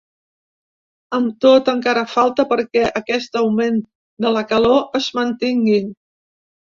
Amb 1.17 1.33
tot, 1.45 1.67
encara 1.73 2.03
falta 2.13 2.45
perquè 2.53 2.85
aquest 2.99 3.37
augment 3.41 3.77
de 4.25 4.31
la 4.37 4.43
calor 4.53 4.81
es 5.01 5.11
mantingui. 5.19 5.77